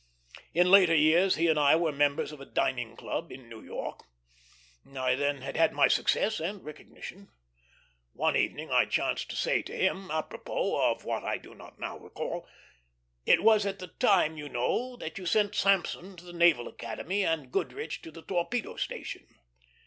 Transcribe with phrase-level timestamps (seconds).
[0.51, 3.99] In later years he and I were members of a dining club in New York.
[4.95, 7.27] I then had had my success and recognition.
[8.13, 11.99] One evening I chanced to say to him, apropos of what I do not now
[11.99, 12.47] recall,
[13.27, 17.23] "It was at the time, you know, that you sent Sampson to the Naval Academy,
[17.23, 19.27] and Goodrich to the Torpedo Station."